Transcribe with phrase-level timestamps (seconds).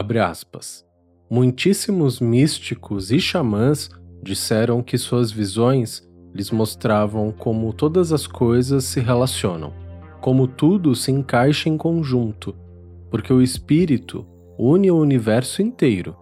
[0.00, 0.82] Abre aspas.
[1.30, 3.90] Muitíssimos místicos e xamãs
[4.22, 6.02] disseram que suas visões
[6.34, 9.74] lhes mostravam como todas as coisas se relacionam,
[10.18, 12.56] como tudo se encaixa em conjunto,
[13.10, 14.26] porque o espírito
[14.58, 16.16] une o universo inteiro.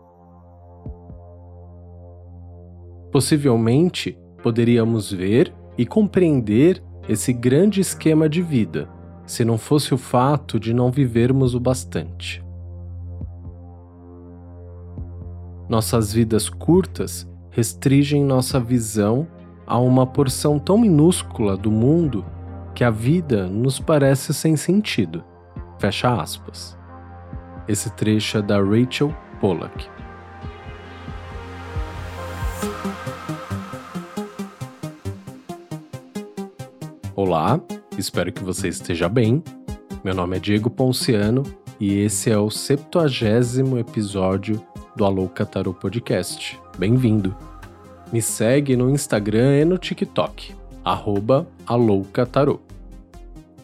[3.13, 8.91] Possivelmente poderíamos ver e compreender esse grande esquema de vida,
[9.25, 12.48] se não fosse o fato de não vivermos o bastante.
[15.69, 19.29] Nossas vidas curtas restringem nossa visão
[19.67, 22.25] a uma porção tão minúscula do mundo
[22.75, 25.23] que a vida nos parece sem sentido.
[25.79, 26.75] Fecha aspas.
[27.69, 29.87] Esse trecho é da Rachel Pollack.
[37.15, 37.61] Olá,
[37.99, 39.43] espero que você esteja bem.
[40.03, 41.43] Meu nome é Diego Ponciano
[41.79, 44.67] e esse é o 70 episódio
[44.99, 46.61] do Alô Catarô Podcast.
[46.77, 47.33] Bem-vindo!
[48.13, 50.53] Me segue no Instagram e no TikTok,
[50.85, 51.47] arroba.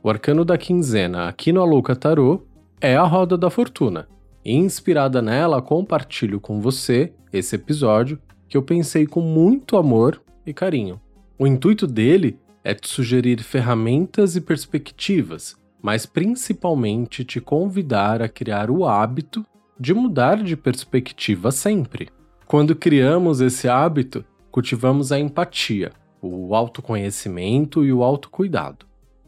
[0.02, 2.42] O arcano da quinzena aqui no Alouca Tarô
[2.80, 4.08] é a Roda da Fortuna,
[4.44, 8.18] e inspirada nela, compartilho com você esse episódio
[8.48, 11.00] que eu pensei com muito amor e carinho.
[11.38, 18.70] O intuito dele é te sugerir ferramentas e perspectivas, mas principalmente te convidar a criar
[18.70, 19.44] o hábito
[19.78, 22.08] de mudar de perspectiva sempre.
[22.46, 28.86] Quando criamos esse hábito, cultivamos a empatia, o autoconhecimento e o autocuidado.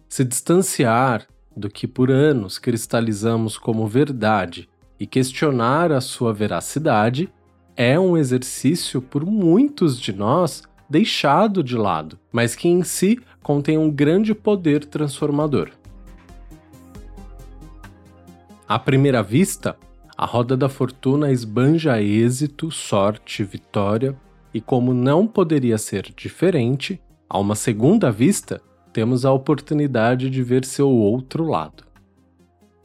[0.08, 1.26] Se distanciar
[1.56, 7.32] do que por anos cristalizamos como verdade e questionar a sua veracidade
[7.76, 13.78] é um exercício por muitos de nós deixado de lado, mas que em si contém
[13.78, 15.70] um grande poder transformador.
[18.72, 19.76] À primeira vista,
[20.16, 24.16] a roda da fortuna esbanja êxito, sorte, vitória,
[24.54, 30.64] e como não poderia ser diferente, a uma segunda vista, temos a oportunidade de ver
[30.64, 31.84] seu outro lado.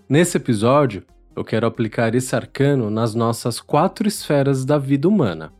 [0.09, 5.53] Nesse episódio, eu quero aplicar esse arcano nas nossas quatro esferas da vida humana.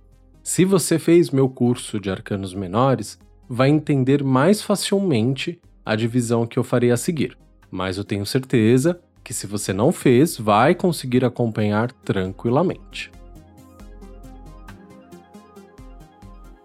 [0.44, 3.17] Se você fez meu curso de arcanos menores,
[3.47, 7.38] vai entender mais facilmente a divisão que eu farei a seguir,
[7.71, 13.11] mas eu tenho certeza que se você não fez, vai conseguir acompanhar tranquilamente.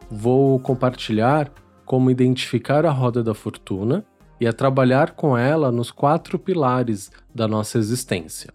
[0.08, 1.52] Vou compartilhar
[1.84, 4.06] como identificar a roda da fortuna
[4.40, 8.54] e a trabalhar com ela nos quatro pilares da nossa existência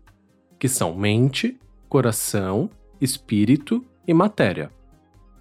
[0.58, 2.70] que são mente, coração,
[3.02, 4.72] espírito e matéria.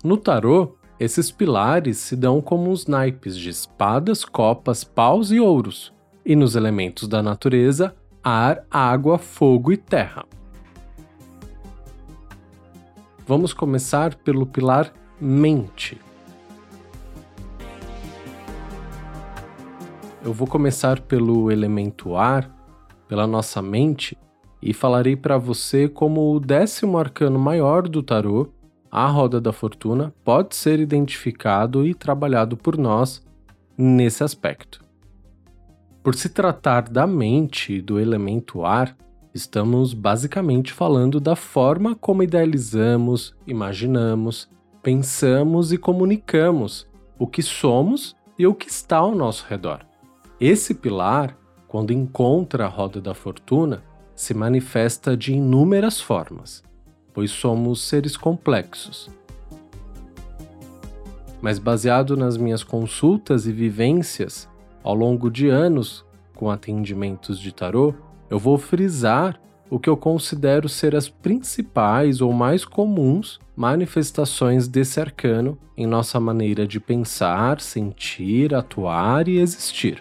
[0.02, 5.94] No tarô, esses pilares se dão como os naipes de espadas, copas, paus e ouros,
[6.24, 7.94] e nos elementos da natureza,
[8.28, 10.24] ar, água, fogo e terra.
[13.24, 15.96] Vamos começar pelo pilar mente.
[20.24, 22.50] Eu vou começar pelo elemento ar,
[23.06, 24.18] pela nossa mente,
[24.60, 28.48] e falarei para você como o décimo arcano maior do tarô,
[28.90, 33.24] a Roda da Fortuna, pode ser identificado e trabalhado por nós
[33.78, 34.85] nesse aspecto.
[36.06, 38.96] Por se tratar da mente do elemento ar,
[39.34, 44.48] estamos basicamente falando da forma como idealizamos, imaginamos,
[44.80, 46.86] pensamos e comunicamos
[47.18, 49.84] o que somos e o que está ao nosso redor.
[50.38, 51.36] Esse pilar,
[51.66, 53.82] quando encontra a roda da fortuna,
[54.14, 56.62] se manifesta de inúmeras formas,
[57.12, 59.10] pois somos seres complexos.
[61.42, 64.48] Mas baseado nas minhas consultas e vivências
[64.86, 66.04] ao longo de anos
[66.36, 67.92] com atendimentos de tarô,
[68.30, 75.00] eu vou frisar o que eu considero ser as principais ou mais comuns manifestações desse
[75.00, 80.00] arcano em nossa maneira de pensar, sentir, atuar e existir.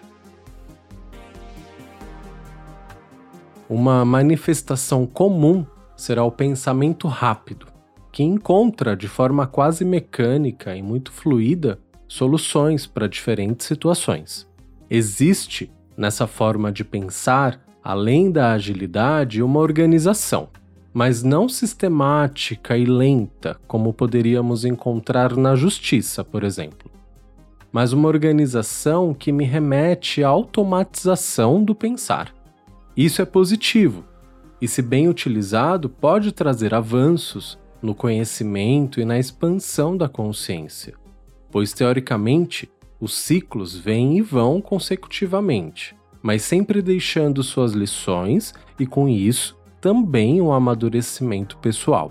[3.68, 5.66] Uma manifestação comum
[5.96, 7.66] será o pensamento rápido,
[8.12, 14.46] que encontra de forma quase mecânica e muito fluida soluções para diferentes situações.
[14.88, 20.48] Existe, nessa forma de pensar, além da agilidade, uma organização,
[20.92, 26.90] mas não sistemática e lenta como poderíamos encontrar na justiça, por exemplo.
[27.72, 32.32] Mas uma organização que me remete à automatização do pensar.
[32.96, 34.04] Isso é positivo,
[34.60, 40.94] e, se bem utilizado, pode trazer avanços no conhecimento e na expansão da consciência,
[41.50, 42.70] pois, teoricamente,
[43.06, 50.42] os ciclos vêm e vão consecutivamente, mas sempre deixando suas lições e, com isso, também
[50.42, 52.10] um amadurecimento pessoal.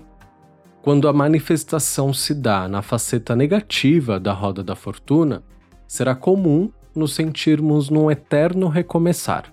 [0.80, 5.44] Quando a manifestação se dá na faceta negativa da roda da fortuna,
[5.86, 9.52] será comum nos sentirmos num eterno recomeçar.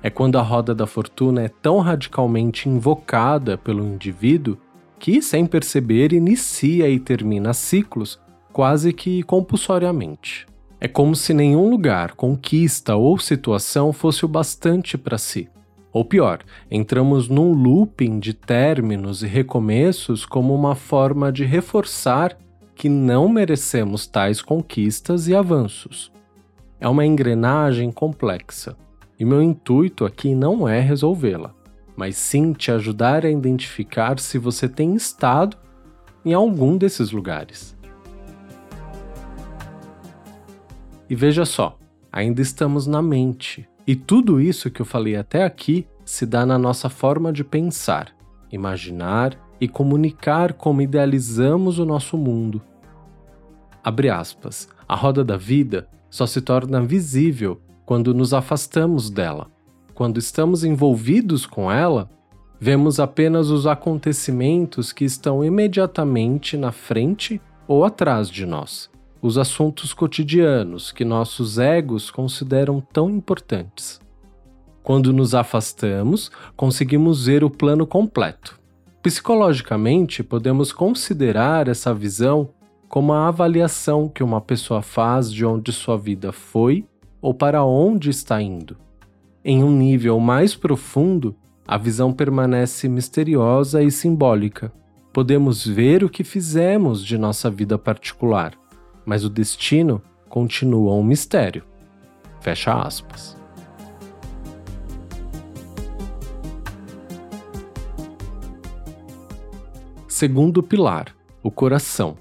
[0.00, 4.56] É quando a roda da fortuna é tão radicalmente invocada pelo indivíduo
[5.00, 8.20] que, sem perceber, inicia e termina ciclos
[8.52, 10.46] quase que compulsoriamente.
[10.84, 15.48] É como se nenhum lugar, conquista ou situação fosse o bastante para si.
[15.90, 16.40] Ou pior,
[16.70, 22.36] entramos num looping de términos e recomeços como uma forma de reforçar
[22.74, 26.12] que não merecemos tais conquistas e avanços.
[26.78, 28.76] É uma engrenagem complexa,
[29.18, 31.54] e meu intuito aqui não é resolvê-la,
[31.96, 35.56] mas sim te ajudar a identificar se você tem estado
[36.26, 37.73] em algum desses lugares.
[41.08, 41.78] E veja só,
[42.10, 43.68] ainda estamos na mente.
[43.86, 48.14] E tudo isso que eu falei até aqui se dá na nossa forma de pensar,
[48.50, 52.62] imaginar e comunicar como idealizamos o nosso mundo.
[53.82, 54.68] Abre aspas.
[54.88, 59.50] A roda da vida só se torna visível quando nos afastamos dela.
[59.94, 62.08] Quando estamos envolvidos com ela,
[62.58, 68.93] vemos apenas os acontecimentos que estão imediatamente na frente ou atrás de nós
[69.24, 73.98] os assuntos cotidianos que nossos egos consideram tão importantes.
[74.82, 78.60] Quando nos afastamos, conseguimos ver o plano completo.
[79.02, 82.50] Psicologicamente, podemos considerar essa visão
[82.86, 86.86] como a avaliação que uma pessoa faz de onde sua vida foi
[87.22, 88.76] ou para onde está indo.
[89.42, 91.34] Em um nível mais profundo,
[91.66, 94.70] a visão permanece misteriosa e simbólica.
[95.14, 98.52] Podemos ver o que fizemos de nossa vida particular,
[99.04, 101.64] mas o destino continua um mistério.
[102.40, 103.36] Fecha aspas.
[110.08, 112.16] Segundo pilar, o coração.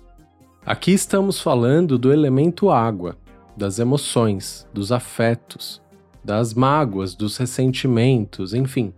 [0.65, 3.17] Aqui estamos falando do elemento água,
[3.55, 5.81] das emoções, dos afetos,
[6.23, 8.93] das mágoas, dos ressentimentos, enfim,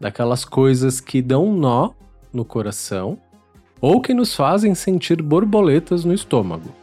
[0.00, 1.90] daquelas coisas que dão um nó
[2.32, 3.18] no coração
[3.80, 6.79] ou que nos fazem sentir borboletas no estômago.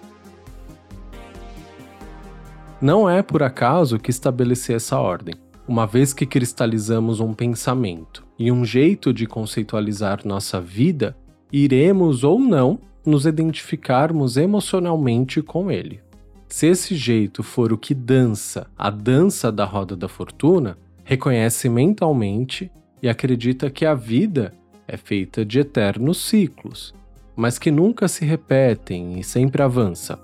[2.80, 5.34] Não é por acaso que estabeleci essa ordem,
[5.68, 11.18] uma vez que cristalizamos um pensamento e um jeito de conceitualizar nossa vida,
[11.52, 16.02] iremos ou não nos identificarmos emocionalmente com ele.
[16.48, 22.72] Se esse jeito for o que dança a dança da roda da fortuna, reconhece mentalmente
[23.02, 24.54] e acredita que a vida
[24.88, 26.94] é feita de eternos ciclos,
[27.36, 30.20] mas que nunca se repetem e sempre avança.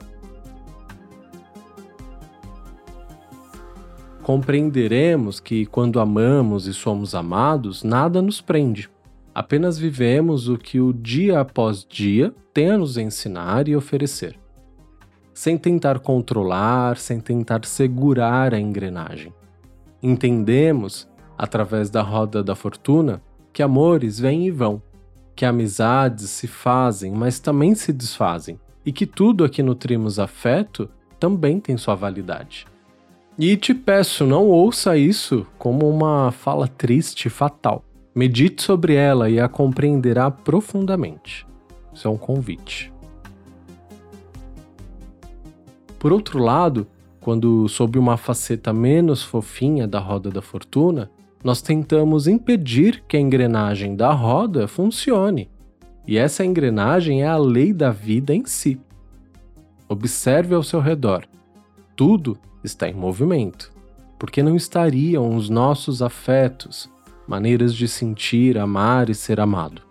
[4.24, 8.90] Compreenderemos que, quando amamos e somos amados, nada nos prende.
[9.36, 14.40] Apenas vivemos o que o dia após dia tem a nos ensinar e oferecer.
[15.34, 19.34] Sem tentar controlar, sem tentar segurar a engrenagem.
[20.02, 24.82] Entendemos, através da roda da fortuna, que amores vêm e vão,
[25.36, 30.90] que amizades se fazem, mas também se desfazem, e que tudo a que nutrimos afeto
[31.20, 32.68] também tem sua validade.
[33.38, 37.84] E te peço, não ouça isso como uma fala triste e fatal.
[38.14, 41.48] Medite sobre ela e a compreenderá profundamente.
[41.92, 42.94] Isso é um convite.
[45.98, 46.86] Por outro lado,
[47.20, 51.10] quando sob uma faceta menos fofinha da roda da fortuna,
[51.44, 55.50] nós tentamos impedir que a engrenagem da roda funcione.
[56.06, 58.80] E essa engrenagem é a lei da vida em si.
[59.90, 61.26] Observe ao seu redor.
[61.96, 63.72] Tudo está em movimento.
[64.18, 66.90] Porque não estariam os nossos afetos,
[67.28, 69.82] maneiras de sentir, amar e ser amado.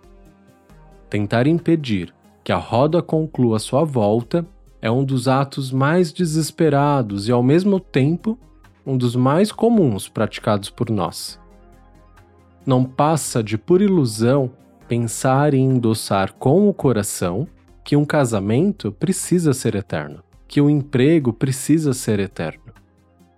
[1.09, 2.13] Tentar impedir
[2.43, 4.45] que a roda conclua sua volta
[4.81, 8.37] é um dos atos mais desesperados e, ao mesmo tempo,
[8.85, 11.39] um dos mais comuns praticados por nós.
[12.65, 14.51] Não passa de pura ilusão
[14.87, 17.47] pensar e endossar com o coração
[17.83, 20.23] que um casamento precisa ser eterno,
[20.53, 22.71] que um emprego precisa ser eterno,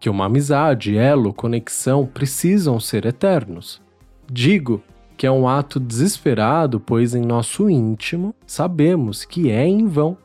[0.01, 3.81] que uma amizade, elo, conexão precisam ser eternos.
[4.29, 4.83] Digo
[5.15, 10.17] que é um ato desesperado, pois em nosso íntimo sabemos que é em vão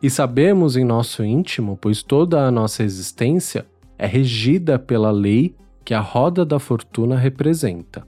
[0.00, 3.66] e sabemos em nosso íntimo, pois toda a nossa existência
[3.98, 8.06] é regida pela lei que a roda da fortuna representa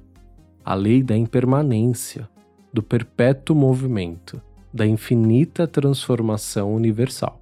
[0.64, 2.28] a lei da impermanência,
[2.72, 4.40] do perpétuo movimento,
[4.72, 7.39] da infinita transformação universal.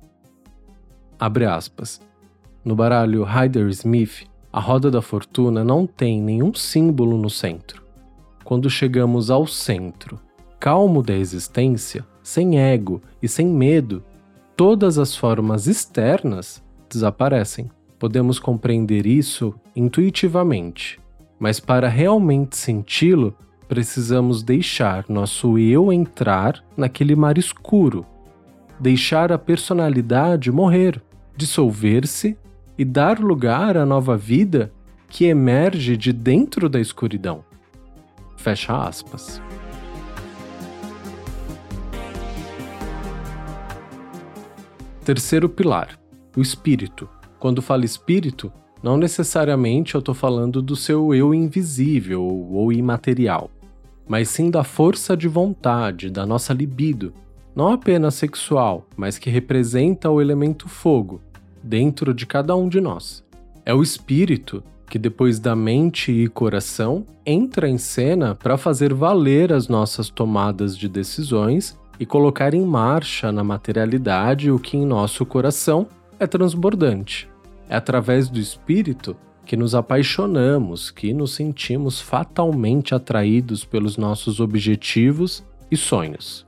[1.19, 2.01] Abre aspas.
[2.65, 7.83] No baralho Hyder-Smith, a roda da fortuna não tem nenhum símbolo no centro.
[8.45, 10.19] Quando chegamos ao centro,
[10.61, 14.03] calmo da existência, sem ego e sem medo
[14.57, 17.71] todas as formas externas desaparecem.
[17.99, 21.01] Podemos compreender isso intuitivamente,
[21.39, 23.35] mas para realmente senti-lo,
[23.69, 28.07] precisamos deixar nosso eu entrar naquele mar escuro,
[28.81, 31.03] deixar a personalidade morrer,
[31.39, 32.37] dissolver-se
[32.77, 34.73] e dar lugar à nova vida
[35.09, 37.45] que emerge de dentro da escuridão.
[38.37, 39.41] Fecha aspas.
[45.05, 45.97] Terceiro pilar,
[46.37, 47.09] o espírito.
[47.39, 48.53] Quando falo espírito,
[48.83, 53.49] não necessariamente eu estou falando do seu eu invisível ou imaterial,
[54.09, 57.15] mas sim da força de vontade, da nossa libido,
[57.55, 61.23] não apenas sexual, mas que representa o elemento fogo
[61.69, 63.23] dentro de cada um de nós.
[63.65, 69.53] É o espírito que, depois da mente e coração, entra em cena para fazer valer
[69.53, 75.27] as nossas tomadas de decisões e colocar em marcha na materialidade o que em nosso
[75.27, 75.87] coração
[76.19, 77.29] é transbordante.
[77.69, 85.45] É através do espírito que nos apaixonamos, que nos sentimos fatalmente atraídos pelos nossos objetivos
[85.71, 86.47] e sonhos.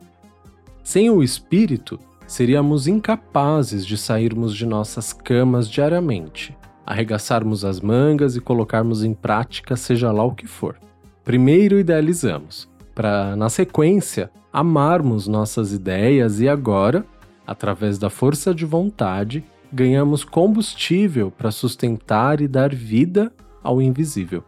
[0.83, 2.01] Sem o espírito,
[2.31, 6.57] seríamos incapazes de sairmos de nossas camas diariamente,
[6.87, 10.77] arregaçarmos as mangas e colocarmos em prática seja lá o que for.
[11.25, 17.05] Primeiro idealizamos, para, na sequência, amarmos nossas ideias e agora,
[17.45, 24.45] através da força de vontade, ganhamos combustível para sustentar e dar vida ao invisível.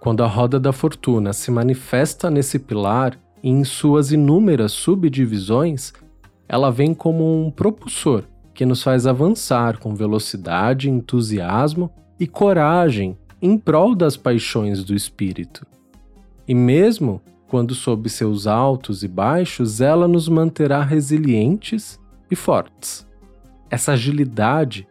[0.00, 5.92] Quando a roda da fortuna se manifesta nesse pilar e em suas inúmeras subdivisões,
[6.50, 11.88] ela vem como um propulsor que nos faz avançar com velocidade, entusiasmo
[12.18, 15.64] e coragem em prol das paixões do espírito.
[16.48, 23.06] E mesmo quando sob seus altos e baixos, ela nos manterá resilientes e fortes.
[23.70, 24.88] Essa agilidade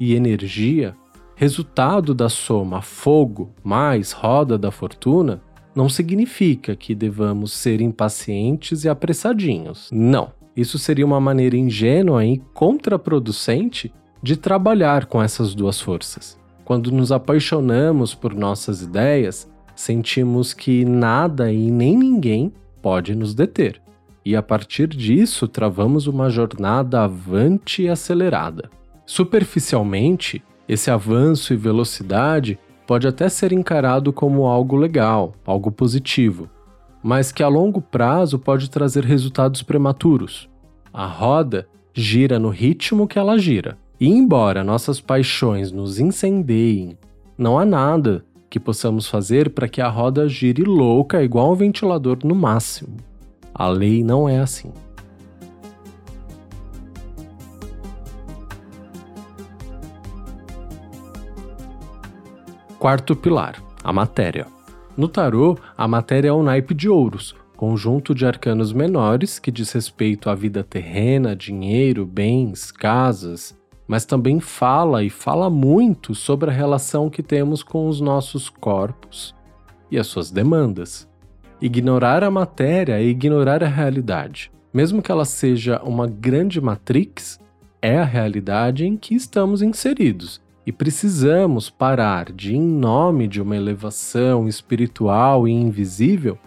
[0.00, 0.94] e energia,
[1.36, 5.42] resultado da soma fogo mais roda da fortuna,
[5.74, 9.90] não significa que devamos ser impacientes e apressadinhos.
[9.92, 10.40] Não.
[10.56, 13.92] Isso seria uma maneira ingênua e contraproducente
[14.22, 16.38] de trabalhar com essas duas forças.
[16.64, 23.80] Quando nos apaixonamos por nossas ideias, sentimos que nada e nem ninguém pode nos deter.
[24.24, 28.70] E a partir disso, travamos uma jornada avante e acelerada.
[29.04, 36.48] Superficialmente, esse avanço e velocidade pode até ser encarado como algo legal, algo positivo,
[37.02, 40.48] mas que a longo prazo pode trazer resultados prematuros.
[40.92, 46.96] A roda gira no ritmo que ela gira, e embora nossas paixões nos incendeiem,
[47.36, 52.18] não há nada que possamos fazer para que a roda gire louca igual um ventilador
[52.22, 52.96] no máximo.
[53.54, 54.72] A lei não é assim.
[62.78, 64.46] Quarto pilar: a matéria.
[64.94, 69.72] No tarô, a matéria é um naipe de ouros, conjunto de arcanos menores que diz
[69.72, 73.58] respeito à vida terrena, dinheiro, bens, casas,
[73.88, 79.34] mas também fala e fala muito sobre a relação que temos com os nossos corpos
[79.90, 81.08] e as suas demandas.
[81.58, 84.52] Ignorar a matéria é ignorar a realidade.
[84.74, 87.40] Mesmo que ela seja uma grande matrix,
[87.80, 93.56] é a realidade em que estamos inseridos e precisamos parar de, em nome de uma
[93.56, 96.38] elevação espiritual e invisível,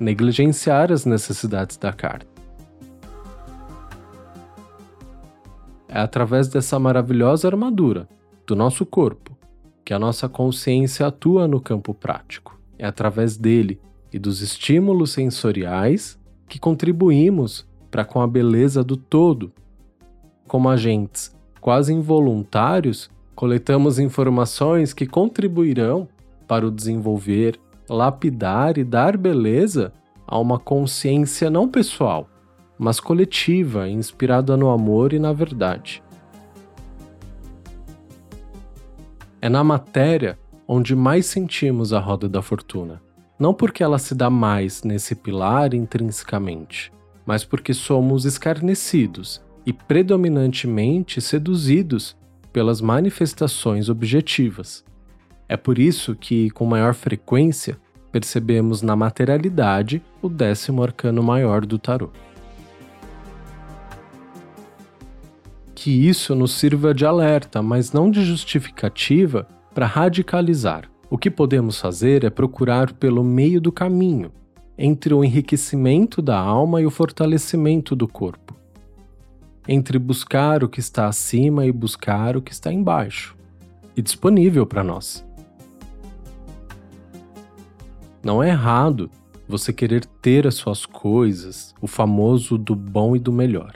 [0.00, 2.28] negligenciar as necessidades da carne.
[5.88, 8.08] É através dessa maravilhosa armadura
[8.46, 9.36] do nosso corpo
[9.84, 12.58] que a nossa consciência atua no campo prático.
[12.78, 13.80] é através dele
[14.12, 19.52] e dos estímulos sensoriais que contribuímos para com a beleza do todo.
[20.46, 26.08] Como agentes quase involuntários, coletamos informações que contribuirão
[26.48, 27.56] para o desenvolver,
[27.88, 29.92] lapidar e dar beleza
[30.26, 32.28] a uma consciência não pessoal,
[32.76, 36.02] mas coletiva, inspirada no amor e na verdade.
[39.40, 43.00] É na matéria onde mais sentimos a roda da fortuna.
[43.38, 46.92] Não porque ela se dá mais nesse pilar intrinsecamente,
[47.24, 52.17] mas porque somos escarnecidos e predominantemente seduzidos
[52.58, 54.84] pelas manifestações objetivas.
[55.48, 57.78] É por isso que, com maior frequência,
[58.10, 62.10] percebemos na materialidade o décimo arcano maior do tarô.
[65.72, 70.90] Que isso nos sirva de alerta, mas não de justificativa para radicalizar.
[71.08, 74.32] O que podemos fazer é procurar pelo meio do caminho,
[74.76, 78.57] entre o enriquecimento da alma e o fortalecimento do corpo.
[79.68, 83.36] Entre buscar o que está acima e buscar o que está embaixo,
[83.94, 85.22] e disponível para nós.
[88.24, 89.10] Não é errado
[89.46, 93.74] você querer ter as suas coisas, o famoso do bom e do melhor.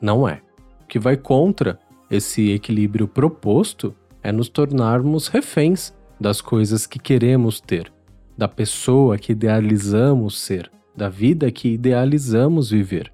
[0.00, 0.42] Não é.
[0.82, 1.78] O que vai contra
[2.10, 7.90] esse equilíbrio proposto é nos tornarmos reféns das coisas que queremos ter,
[8.36, 13.10] da pessoa que idealizamos ser, da vida que idealizamos viver.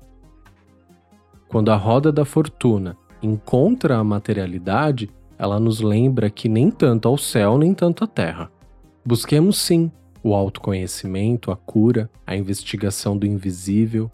[1.49, 7.17] Quando a roda da fortuna encontra a materialidade, ela nos lembra que nem tanto ao
[7.17, 8.51] céu nem tanto à terra.
[9.05, 9.91] Busquemos sim
[10.23, 14.11] o autoconhecimento, a cura, a investigação do invisível,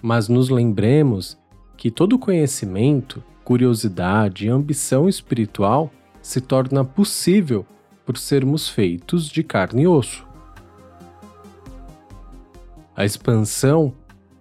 [0.00, 1.36] mas nos lembremos
[1.76, 5.90] que todo conhecimento, curiosidade e ambição espiritual
[6.22, 7.66] se torna possível
[8.04, 10.26] por sermos feitos de carne e osso.
[12.94, 13.92] A expansão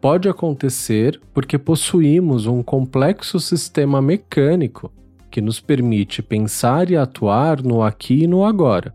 [0.05, 4.93] pode acontecer porque possuímos um complexo sistema mecânico
[5.31, 8.93] que nos permite pensar e atuar no aqui e no agora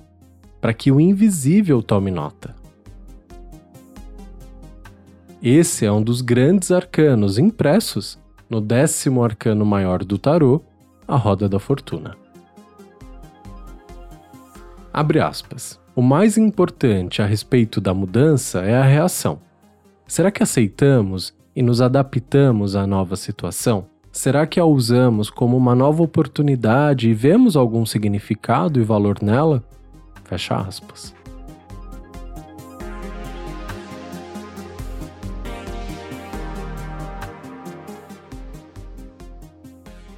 [0.61, 2.55] para que o invisível tome nota.
[5.43, 8.17] Esse é um dos grandes arcanos impressos
[8.49, 10.63] no décimo arcano maior do tarô,
[11.09, 12.17] a Roda da Fortuna.
[14.93, 15.77] Abre aspas.
[15.93, 19.50] O mais importante a respeito da mudança é a reação.
[20.11, 23.87] Será que aceitamos e nos adaptamos à nova situação?
[24.11, 29.63] Será que a usamos como uma nova oportunidade e vemos algum significado e valor nela?
[30.25, 31.15] Fecha aspas.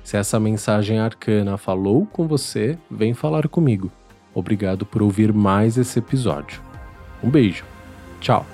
[0.02, 3.92] Se essa mensagem arcana falou com você, vem falar comigo.
[4.32, 6.62] Obrigado por ouvir mais esse episódio.
[7.22, 7.66] Um beijo.
[8.22, 8.46] Tchau.